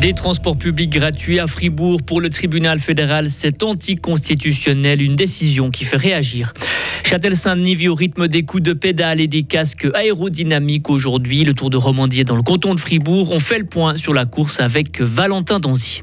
Des 0.00 0.14
transports 0.14 0.56
publics 0.56 0.88
gratuits 0.88 1.38
à 1.40 1.46
Fribourg 1.46 2.00
pour 2.00 2.22
le 2.22 2.30
tribunal 2.30 2.78
fédéral, 2.78 3.28
c'est 3.28 3.62
anticonstitutionnel, 3.62 5.02
une 5.02 5.14
décision 5.14 5.70
qui 5.70 5.84
fait 5.84 5.98
réagir. 5.98 6.54
Châtel-Saint-Denis 7.04 7.74
vit 7.74 7.88
au 7.88 7.94
rythme 7.94 8.26
des 8.26 8.44
coups 8.44 8.62
de 8.62 8.72
pédale 8.72 9.20
et 9.20 9.26
des 9.26 9.42
casques 9.42 9.86
aérodynamiques 9.92 10.88
aujourd'hui. 10.88 11.44
Le 11.44 11.52
Tour 11.52 11.68
de 11.68 11.76
Romandie 11.76 12.20
est 12.20 12.24
dans 12.24 12.36
le 12.36 12.42
canton 12.42 12.74
de 12.74 12.80
Fribourg. 12.80 13.30
On 13.30 13.40
fait 13.40 13.58
le 13.58 13.66
point 13.66 13.96
sur 13.96 14.14
la 14.14 14.24
course 14.24 14.58
avec 14.58 15.02
Valentin 15.02 15.60
Donzi. 15.60 16.02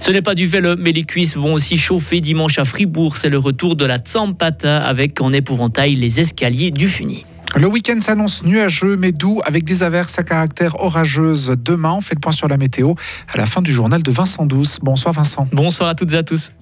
Ce 0.00 0.10
n'est 0.10 0.20
pas 0.20 0.34
du 0.34 0.46
vélo, 0.46 0.76
mais 0.78 0.92
les 0.92 1.04
cuisses 1.04 1.34
vont 1.34 1.54
aussi 1.54 1.78
chauffer 1.78 2.20
dimanche 2.20 2.58
à 2.58 2.64
Fribourg. 2.64 3.16
C'est 3.16 3.30
le 3.30 3.38
retour 3.38 3.76
de 3.76 3.86
la 3.86 3.96
Tsampata 3.96 4.76
avec 4.76 5.22
en 5.22 5.32
épouvantail 5.32 5.94
les 5.94 6.20
escaliers 6.20 6.70
du 6.70 6.86
Funi. 6.86 7.24
Le 7.56 7.66
week-end 7.66 7.98
s'annonce 8.00 8.42
nuageux 8.42 8.96
mais 8.96 9.12
doux 9.12 9.40
avec 9.44 9.64
des 9.64 9.82
averses 9.82 10.18
à 10.18 10.22
caractère 10.22 10.80
orageuse. 10.80 11.54
Demain, 11.58 11.92
on 11.92 12.00
fait 12.00 12.14
le 12.14 12.20
point 12.20 12.32
sur 12.32 12.46
la 12.48 12.56
météo 12.56 12.94
à 13.32 13.38
la 13.38 13.46
fin 13.46 13.62
du 13.62 13.72
journal 13.72 14.02
de 14.02 14.10
Vincent 14.10 14.46
Douce. 14.46 14.78
Bonsoir 14.82 15.14
Vincent. 15.14 15.48
Bonsoir 15.52 15.88
à 15.88 15.94
toutes 15.94 16.12
et 16.12 16.16
à 16.16 16.22
tous. 16.22 16.52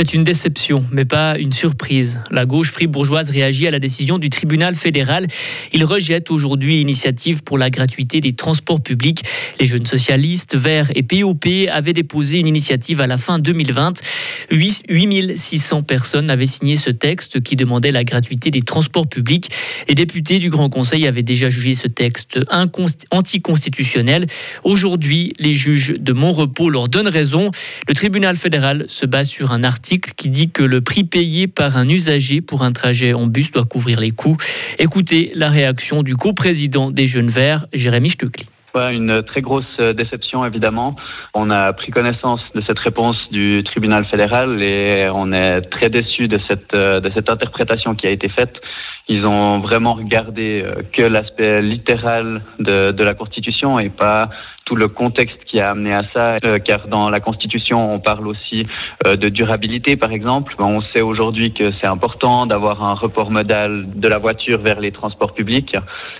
C'est 0.00 0.14
une 0.14 0.22
déception, 0.22 0.84
mais 0.92 1.04
pas 1.04 1.36
une 1.38 1.50
surprise. 1.50 2.20
La 2.30 2.44
gauche 2.44 2.70
fribourgeoise 2.70 3.30
réagit 3.30 3.66
à 3.66 3.72
la 3.72 3.80
décision 3.80 4.18
du 4.18 4.30
tribunal 4.30 4.76
fédéral. 4.76 5.26
Il 5.72 5.84
rejette 5.84 6.30
aujourd'hui 6.30 6.76
l'initiative 6.76 7.42
pour 7.42 7.58
la 7.58 7.68
gratuité 7.68 8.20
des 8.20 8.32
transports 8.32 8.80
publics. 8.80 9.24
Les 9.58 9.66
jeunes 9.66 9.86
socialistes, 9.86 10.54
Verts 10.54 10.92
et 10.94 11.02
POP 11.02 11.46
avaient 11.68 11.94
déposé 11.94 12.38
une 12.38 12.46
initiative 12.46 13.00
à 13.00 13.08
la 13.08 13.16
fin 13.16 13.40
2020. 13.40 13.94
8600 14.50 15.82
personnes 15.82 16.30
avaient 16.30 16.46
signé 16.46 16.76
ce 16.76 16.90
texte 16.90 17.40
qui 17.42 17.56
demandait 17.56 17.90
la 17.90 18.04
gratuité 18.04 18.52
des 18.52 18.62
transports 18.62 19.08
publics. 19.08 19.50
Les 19.88 19.96
députés 19.96 20.38
du 20.38 20.48
Grand 20.48 20.70
Conseil 20.70 21.08
avaient 21.08 21.24
déjà 21.24 21.48
jugé 21.48 21.74
ce 21.74 21.88
texte 21.88 22.38
anticonstitutionnel. 23.10 24.26
Aujourd'hui, 24.62 25.32
les 25.40 25.54
juges 25.54 25.94
de 25.98 26.12
Montrepos 26.12 26.70
leur 26.70 26.86
donnent 26.86 27.08
raison. 27.08 27.50
Le 27.88 27.94
tribunal 27.94 28.36
fédéral 28.36 28.84
se 28.86 29.04
base 29.04 29.28
sur 29.28 29.50
un 29.50 29.64
article 29.64 29.87
qui 29.96 30.28
dit 30.28 30.50
que 30.50 30.62
le 30.62 30.80
prix 30.80 31.04
payé 31.04 31.48
par 31.48 31.76
un 31.76 31.88
usager 31.88 32.40
pour 32.40 32.62
un 32.62 32.72
trajet 32.72 33.14
en 33.14 33.26
bus 33.26 33.50
doit 33.52 33.64
couvrir 33.64 34.00
les 34.00 34.10
coûts. 34.10 34.36
Écoutez 34.78 35.32
la 35.34 35.48
réaction 35.48 36.02
du 36.02 36.16
coprésident 36.16 36.90
des 36.90 37.06
Jeunes 37.06 37.28
Verts, 37.28 37.66
Jérémy 37.72 38.10
Stöckli. 38.10 38.46
Une 38.74 39.24
très 39.24 39.40
grosse 39.40 39.80
déception, 39.96 40.44
évidemment. 40.44 40.94
On 41.34 41.50
a 41.50 41.72
pris 41.72 41.90
connaissance 41.90 42.40
de 42.54 42.62
cette 42.64 42.78
réponse 42.78 43.16
du 43.32 43.64
tribunal 43.64 44.04
fédéral 44.06 44.62
et 44.62 45.08
on 45.12 45.32
est 45.32 45.62
très 45.62 45.88
déçu 45.88 46.28
de 46.28 46.38
cette, 46.46 46.74
de 46.74 47.10
cette 47.12 47.28
interprétation 47.28 47.96
qui 47.96 48.06
a 48.06 48.10
été 48.10 48.28
faite. 48.28 48.54
Ils 49.08 49.24
ont 49.24 49.60
vraiment 49.60 49.94
regardé 49.94 50.62
euh, 50.62 50.82
que 50.92 51.02
l'aspect 51.02 51.62
littéral 51.62 52.42
de, 52.58 52.92
de 52.92 53.04
la 53.04 53.14
Constitution 53.14 53.78
et 53.78 53.88
pas 53.88 54.28
tout 54.68 54.76
le 54.76 54.88
contexte 54.88 55.38
qui 55.46 55.60
a 55.60 55.70
amené 55.70 55.94
à 55.94 56.02
ça, 56.12 56.36
euh, 56.44 56.58
car 56.58 56.88
dans 56.88 57.08
la 57.08 57.20
Constitution, 57.20 57.94
on 57.94 58.00
parle 58.00 58.28
aussi 58.28 58.66
euh, 59.06 59.14
de 59.14 59.30
durabilité, 59.30 59.96
par 59.96 60.12
exemple. 60.12 60.54
On 60.58 60.82
sait 60.94 61.00
aujourd'hui 61.00 61.54
que 61.54 61.72
c'est 61.80 61.86
important 61.86 62.44
d'avoir 62.44 62.84
un 62.84 62.92
report 62.92 63.30
modal 63.30 63.86
de 63.94 64.08
la 64.08 64.18
voiture 64.18 64.60
vers 64.60 64.78
les 64.78 64.92
transports 64.92 65.32
publics, 65.32 65.74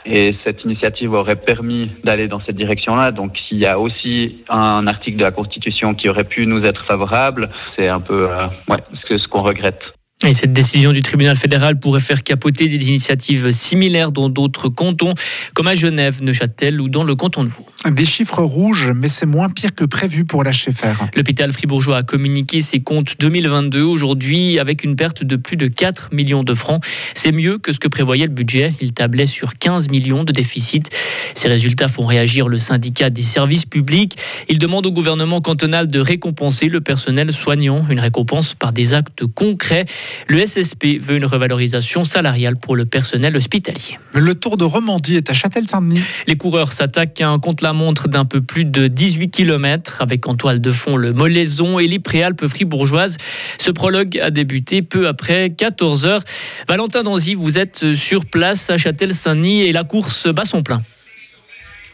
et 0.07 0.35
cette 0.45 0.65
initiative 0.65 1.13
aurait 1.13 1.37
permis 1.37 1.93
d'aller 2.05 2.27
dans 2.27 2.41
cette 2.47 2.57
direction-là. 2.57 3.11
Donc, 3.11 3.37
s'il 3.47 3.59
y 3.59 3.67
a 3.67 3.79
aussi 3.79 4.39
un 4.49 4.87
article 4.87 5.19
de 5.19 5.25
la 5.25 5.31
Constitution 5.31 5.93
qui 5.93 6.09
aurait 6.09 6.25
pu 6.25 6.47
nous 6.47 6.63
être 6.65 6.87
favorable, 6.87 7.51
c'est 7.77 7.89
un 7.89 8.01
peu 8.01 8.31
euh, 8.31 8.47
ouais, 8.71 8.83
ce 9.11 9.29
qu'on 9.29 9.43
regrette. 9.43 9.83
Et 10.27 10.33
cette 10.33 10.53
décision 10.53 10.93
du 10.93 11.01
tribunal 11.01 11.37
fédéral 11.37 11.79
pourrait 11.79 12.01
faire 12.01 12.25
capoter 12.25 12.67
des 12.67 12.89
initiatives 12.89 13.53
similaires 13.53 14.11
dans 14.11 14.29
d'autres 14.29 14.69
cantons, 14.69 15.15
comme 15.55 15.69
à 15.69 15.75
Genève, 15.75 16.21
Neuchâtel 16.23 16.81
ou 16.81 16.89
dans 16.89 17.05
le 17.05 17.15
canton 17.15 17.45
de 17.45 17.49
Vaud. 17.49 17.65
Des 17.89 18.05
chiffres 18.05 18.43
rouges, 18.43 18.91
mais 18.97 19.07
c'est 19.07 19.27
moins 19.27 19.49
pire 19.49 19.73
que 19.77 19.85
prévu 19.85 20.25
pour 20.25 20.43
l'HFR. 20.43 21.07
L'hôpital 21.15 21.53
fribourgeois 21.53 21.99
a 21.99 22.03
communiqué 22.03 22.63
ses 22.63 22.81
comptes 22.81 23.15
2022 23.21 23.81
aujourd'hui 23.83 24.59
avec 24.59 24.83
une 24.83 24.97
perte 24.97 25.23
de 25.23 25.37
plus 25.37 25.57
de 25.57 25.69
4 25.69 26.13
millions 26.13 26.43
de 26.43 26.53
francs. 26.53 26.85
C'est 27.15 27.31
mieux 27.31 27.59
que 27.59 27.73
ce 27.73 27.79
que 27.79 27.87
prévoyait 27.87 28.27
le 28.27 28.33
budget. 28.33 28.75
Il 28.81 28.93
tablait 28.95 29.25
sur 29.25 29.57
15 29.57 29.89
millions 29.89 30.25
de 30.25 30.33
déficit. 30.33 30.91
Ces 31.35 31.47
résultats 31.47 31.87
font 31.87 32.07
réagir 32.07 32.49
le 32.49 32.59
syndicat 32.59 33.09
des 33.11 33.23
services 33.23 33.67
publics. 33.67 34.17
Il 34.49 34.59
demande 34.59 34.85
au 34.85 34.91
gouvernement 34.91 35.41
cantonal 35.41 35.87
de 35.87 36.01
récompenser 36.01 36.69
le 36.69 36.81
personnel 36.81 37.33
soignant, 37.33 37.87
une 37.89 38.01
récompense 38.01 38.55
par 38.55 38.73
des 38.73 38.95
actes 38.95 39.25
concrets. 39.25 39.85
Le 40.27 40.45
SSP 40.45 41.01
veut 41.01 41.17
une 41.17 41.25
revalorisation 41.25 42.05
salariale 42.05 42.57
pour 42.57 42.77
le 42.77 42.85
personnel 42.85 43.37
hospitalier. 43.37 43.99
Le 44.15 44.35
Tour 44.35 44.57
de 44.57 44.65
Romandie 44.65 45.17
est 45.17 45.31
à 45.31 45.35
Châtel-Saint-Denis. 45.35 46.01
Les 46.27 46.37
coureurs 46.37 46.73
s'attaquent 46.73 47.21
à 47.21 47.29
un 47.29 47.39
contre-la-montre 47.39 48.09
d'un 48.09 48.25
peu 48.25 48.41
plus 48.41 48.65
de 48.65 48.89
18 48.89 49.31
km 49.31 50.03
avec 50.03 50.27
en 50.27 50.35
toile 50.35 50.61
de 50.61 50.71
fond 50.71 50.97
le 50.97 51.13
Molaison 51.13 51.79
et 51.79 51.87
les 51.87 51.99
Préalpes 51.99 52.47
fribourgeoises. 52.47 53.17
Ce 53.59 53.71
prologue 53.71 54.19
a 54.19 54.31
débuté 54.31 54.83
peu 54.83 55.09
après 55.09 55.51
14 55.51 56.07
heures. 56.07 56.23
Valentin 56.69 57.03
Danzy, 57.03 57.35
vous 57.35 57.59
êtes 57.59 57.95
sur 57.95 58.27
place 58.27 58.71
à 58.71 58.77
Châtel-Saint-Denis 58.77 59.63
et 59.63 59.73
la 59.73 59.85
course 59.85 60.29
bat 60.29 60.45
son 60.45 60.63
plein. 60.63 60.83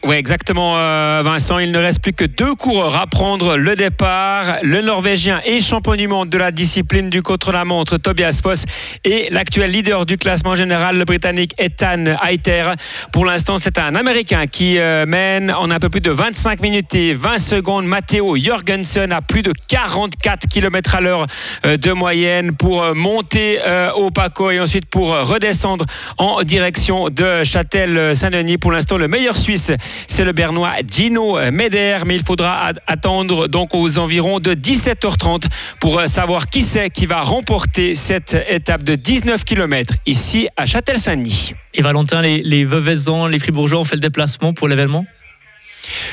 Oui, 0.07 0.17
exactement, 0.17 0.75
euh, 0.77 1.23
Vincent. 1.25 1.59
Il 1.59 1.73
ne 1.73 1.79
reste 1.79 2.03
plus 2.03 2.13
que 2.13 2.27
deux 2.27 2.55
coureurs 2.55 2.95
à 2.95 3.07
prendre 3.07 3.57
le 3.57 3.75
départ. 3.75 4.57
Le 4.63 4.83
Norvégien 4.83 5.41
et 5.47 5.63
champion 5.63 5.95
du 5.95 6.09
monde 6.09 6.29
de 6.29 6.37
la 6.37 6.51
discipline 6.51 7.09
du 7.09 7.23
contre-la-montre, 7.23 7.97
Tobias 7.97 8.41
Foss, 8.43 8.67
et 9.05 9.29
l'actuel 9.31 9.71
leader 9.71 10.05
du 10.05 10.19
classement 10.19 10.57
général, 10.57 10.99
le 10.99 11.07
Britannique 11.07 11.55
Ethan 11.57 12.17
Heiter. 12.23 12.73
Pour 13.15 13.25
l'instant, 13.25 13.57
c'est 13.57 13.79
un 13.79 13.95
Américain 13.95 14.47
qui 14.47 14.79
euh, 14.79 15.07
mène 15.07 15.51
en 15.51 15.71
un 15.71 15.79
peu 15.79 15.89
plus 15.89 16.03
de 16.03 16.11
25 16.11 16.61
minutes 16.61 16.95
et 16.95 17.15
20 17.15 17.39
secondes. 17.39 17.87
Matteo 17.87 18.37
Jorgensen 18.37 19.11
a 19.11 19.23
plus 19.23 19.41
de 19.41 19.55
44 19.69 20.49
km 20.49 20.97
à 20.97 21.01
l'heure 21.01 21.27
euh, 21.65 21.79
de 21.79 21.93
moyenne 21.93 22.55
pour 22.55 22.95
monter 22.95 23.59
au 23.97 24.11
Paco 24.11 24.51
et 24.51 24.61
ensuite 24.61 24.85
pour 24.87 25.09
redescendre 25.09 25.87
en 26.19 26.43
direction 26.43 27.09
de 27.09 27.43
Châtel-Saint-Denis. 27.43 28.59
Pour 28.59 28.71
l'instant, 28.71 28.99
le 28.99 29.09
meilleur 29.09 29.37
Suisse 29.37 29.73
c'est 30.07 30.25
le 30.25 30.33
Bernois 30.33 30.73
Gino 30.91 31.39
Meder. 31.51 31.99
Mais 32.07 32.17
il 32.17 32.25
faudra 32.25 32.73
attendre 32.87 33.49
donc 33.49 33.75
aux 33.75 33.99
environs 33.99 34.41
de 34.41 34.55
17h30 34.55 35.45
pour 35.81 35.99
euh, 35.99 36.07
savoir 36.07 36.47
qui 36.47 36.63
c'est 36.63 36.91
qui 36.91 37.07
va 37.07 37.21
remporter 37.21 37.95
cette 37.95 38.37
étape 38.49 38.83
de 38.83 38.95
19 38.95 39.45
km 39.45 39.95
ici 40.07 40.49
à 40.57 40.67
Châtel-Saint-Denis. 40.67 41.53
Et 41.75 41.83
Valentin, 41.83 42.21
les, 42.23 42.43
les 42.43 42.65
les 42.65 43.39
Fribourgeois 43.39 43.81
ont 43.81 43.85
fait 43.85 43.97
le 43.97 44.01
déplacement 44.01 44.53
pour 44.53 44.69
l'événement? 44.69 45.07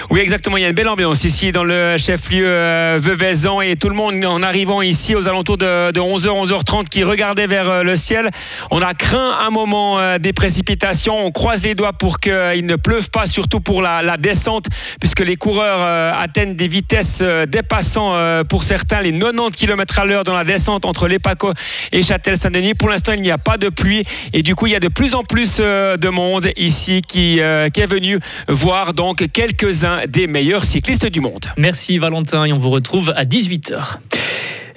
Oui, 0.09 0.19
exactement. 0.19 0.57
Il 0.57 0.63
y 0.63 0.65
a 0.65 0.69
une 0.69 0.75
belle 0.75 0.87
ambiance 0.87 1.23
ici 1.23 1.51
dans 1.51 1.63
le 1.63 1.97
chef-lieu 1.97 2.45
euh, 2.45 2.99
Veuvezan 3.01 3.61
et 3.61 3.75
tout 3.75 3.89
le 3.89 3.95
monde 3.95 4.23
en 4.25 4.41
arrivant 4.41 4.81
ici 4.81 5.15
aux 5.15 5.27
alentours 5.27 5.57
de, 5.57 5.91
11h, 5.91 6.47
11h30 6.47 6.87
qui 6.89 7.03
regardait 7.03 7.47
vers 7.47 7.69
euh, 7.69 7.83
le 7.83 7.95
ciel. 7.95 8.29
On 8.71 8.81
a 8.81 8.93
craint 8.93 9.37
un 9.39 9.49
moment 9.49 9.99
euh, 9.99 10.17
des 10.17 10.33
précipitations. 10.33 11.25
On 11.25 11.31
croise 11.31 11.63
les 11.63 11.75
doigts 11.75 11.93
pour 11.93 12.19
qu'il 12.19 12.65
ne 12.65 12.75
pleuve 12.75 13.09
pas, 13.09 13.25
surtout 13.25 13.59
pour 13.59 13.81
la, 13.81 14.17
descente, 14.17 14.65
puisque 14.99 15.21
les 15.21 15.35
coureurs 15.35 15.81
atteignent 16.17 16.55
des 16.55 16.67
vitesses 16.67 17.23
dépassant 17.47 18.43
pour 18.49 18.63
certains 18.63 19.01
les 19.01 19.17
90 19.17 19.55
km 19.55 19.99
à 19.99 20.05
l'heure 20.05 20.23
dans 20.23 20.33
la 20.33 20.43
descente 20.43 20.85
entre 20.85 21.07
Les 21.07 21.17
Paco 21.17 21.53
et 21.91 22.03
Châtel-Saint-Denis. 22.03 22.73
Pour 22.73 22.89
l'instant, 22.89 23.13
il 23.13 23.21
n'y 23.21 23.31
a 23.31 23.37
pas 23.37 23.57
de 23.57 23.69
pluie 23.69 24.03
et 24.33 24.43
du 24.43 24.53
coup, 24.53 24.67
il 24.67 24.73
y 24.73 24.75
a 24.75 24.79
de 24.79 24.89
plus 24.89 25.15
en 25.15 25.23
plus 25.23 25.57
de 25.57 26.09
monde 26.09 26.49
ici 26.57 27.01
qui, 27.07 27.39
qui 27.73 27.81
est 27.81 27.89
venu 27.89 28.19
voir 28.47 28.93
donc 28.93 29.25
quelques 29.31 29.60
quelques-uns 29.61 30.07
des 30.07 30.25
meilleurs 30.25 30.65
cyclistes 30.65 31.05
du 31.05 31.21
monde. 31.21 31.45
Merci 31.55 31.99
Valentin 31.99 32.45
et 32.45 32.53
on 32.53 32.57
vous 32.57 32.71
retrouve 32.71 33.13
à 33.15 33.25
18h. 33.25 33.99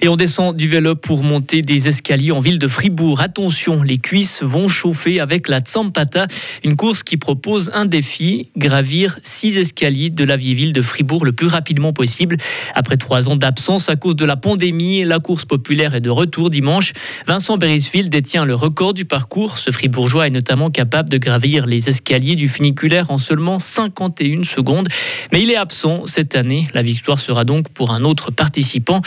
Et 0.00 0.08
on 0.08 0.16
descend 0.16 0.56
du 0.56 0.68
vélo 0.68 0.96
pour 0.96 1.22
monter 1.22 1.62
des 1.62 1.88
escaliers 1.88 2.32
en 2.32 2.40
ville 2.40 2.58
de 2.58 2.68
Fribourg. 2.68 3.20
Attention, 3.20 3.82
les 3.82 3.98
cuisses 3.98 4.42
vont 4.42 4.68
chauffer 4.68 5.20
avec 5.20 5.48
la 5.48 5.60
Tsampata, 5.60 6.26
une 6.64 6.76
course 6.76 7.02
qui 7.02 7.16
propose 7.16 7.70
un 7.74 7.84
défi, 7.84 8.50
gravir 8.56 9.18
six 9.22 9.56
escaliers 9.56 10.10
de 10.10 10.24
la 10.24 10.36
vieille 10.36 10.54
ville 10.54 10.72
de 10.72 10.82
Fribourg 10.82 11.24
le 11.24 11.32
plus 11.32 11.46
rapidement 11.46 11.92
possible. 11.92 12.36
Après 12.74 12.96
trois 12.96 13.28
ans 13.28 13.36
d'absence 13.36 13.88
à 13.88 13.96
cause 13.96 14.16
de 14.16 14.24
la 14.24 14.36
pandémie, 14.36 15.04
la 15.04 15.20
course 15.20 15.44
populaire 15.44 15.94
est 15.94 16.00
de 16.00 16.10
retour 16.10 16.50
dimanche. 16.50 16.92
Vincent 17.26 17.56
Berisfield 17.56 18.08
détient 18.08 18.44
le 18.44 18.54
record 18.54 18.94
du 18.94 19.04
parcours. 19.04 19.58
Ce 19.58 19.70
fribourgeois 19.70 20.26
est 20.26 20.30
notamment 20.30 20.70
capable 20.70 21.08
de 21.08 21.18
gravir 21.18 21.66
les 21.66 21.88
escaliers 21.88 22.36
du 22.36 22.48
funiculaire 22.48 23.10
en 23.10 23.18
seulement 23.18 23.58
51 23.58 24.42
secondes. 24.42 24.88
Mais 25.32 25.42
il 25.42 25.50
est 25.50 25.56
absent 25.56 26.06
cette 26.06 26.34
année. 26.34 26.66
La 26.74 26.82
victoire 26.82 27.18
sera 27.18 27.44
donc 27.44 27.68
pour 27.68 27.92
un 27.92 28.04
autre 28.04 28.30
participant. 28.30 29.00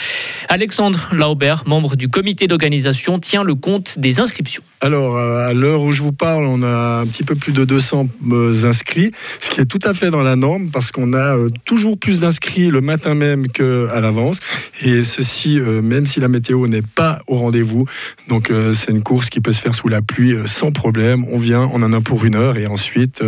Alex 0.50 0.77
Alexandre 0.78 1.10
Laubert, 1.12 1.64
membre 1.66 1.96
du 1.96 2.08
comité 2.08 2.46
d'organisation, 2.46 3.18
tient 3.18 3.44
le 3.44 3.56
compte 3.56 3.98
des 3.98 4.20
inscriptions. 4.20 4.62
Alors, 4.80 5.18
euh, 5.18 5.50
à 5.50 5.54
l'heure 5.56 5.82
où 5.82 5.92
je 5.92 6.04
vous 6.04 6.12
parle, 6.12 6.46
on 6.46 6.62
a 6.62 7.00
un 7.02 7.08
petit 7.08 7.24
peu 7.24 7.34
plus 7.34 7.52
de 7.52 7.66
200 7.66 8.08
euh, 8.32 8.64
inscrits, 8.64 9.12
ce 9.40 9.50
qui 9.50 9.60
est 9.60 9.66
tout 9.66 9.80
à 9.84 9.96
fait 9.96 10.12
dans 10.12 10.22
la 10.22 10.36
norme 10.36 10.70
parce 10.70 10.92
qu'on 10.92 11.14
a 11.14 11.36
euh, 11.36 11.50
toujours 11.66 11.98
plus 11.98 12.20
d'inscrits 12.20 12.70
le 12.70 12.82
matin 12.82 13.16
même 13.16 13.48
qu'à 13.48 14.00
l'avance. 14.00 14.38
Et 14.84 15.02
ceci, 15.02 15.60
même 15.60 16.06
si 16.06 16.20
la 16.20 16.28
météo 16.28 16.68
n'est 16.68 16.84
pas 16.84 17.22
au 17.26 17.38
rendez-vous. 17.38 17.86
Donc, 18.28 18.52
c'est 18.74 18.92
une 18.92 19.02
course 19.02 19.32
qui 19.32 19.42
peut 19.42 19.52
se 19.52 19.60
faire 19.60 19.74
sous 19.74 19.88
la 19.88 20.04
pluie 20.04 20.36
sans 20.46 20.72
problème. 20.72 21.26
On 21.32 21.40
vient, 21.40 21.68
on 21.74 21.82
en 21.82 21.92
a 21.92 22.02
pour 22.02 22.24
une 22.24 22.36
heure 22.36 22.58
et 22.58 22.68
ensuite, 22.68 23.24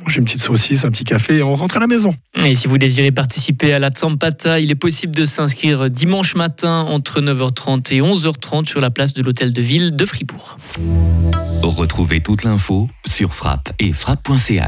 mange 0.00 0.16
une 0.16 0.24
petite 0.24 0.42
saucisse, 0.42 0.84
un 0.84 0.90
petit 0.90 1.04
café 1.04 1.38
et 1.38 1.42
on 1.42 1.54
rentre 1.54 1.76
à 1.76 1.80
la 1.80 1.86
maison. 1.86 2.14
Et 2.44 2.54
si 2.54 2.66
vous 2.66 2.78
désirez 2.78 3.12
participer 3.12 3.72
à 3.72 3.78
la 3.78 3.90
Tsampata, 3.90 4.60
il 4.60 4.70
est 4.70 4.76
possible 4.76 5.14
de 5.14 5.24
s'inscrire 5.24 5.90
dimanche 5.90 6.34
matin 6.34 6.86
entre 6.88 7.20
9h30 7.20 7.94
et 7.94 8.00
11h30 8.00 8.66
sur 8.66 8.80
la 8.80 8.90
place 8.90 9.12
de 9.12 9.22
l'hôtel 9.22 9.52
de 9.52 9.62
ville 9.62 9.96
de 9.96 10.04
Fribourg. 10.04 10.56
Retrouvez 11.62 12.20
toute 12.20 12.44
l'info 12.44 12.88
sur 13.06 13.34
frappe 13.34 13.72
et 13.78 13.92
frappe.ch. 13.92 14.50